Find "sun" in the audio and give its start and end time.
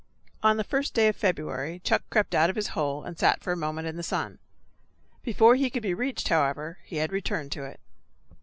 4.01-4.39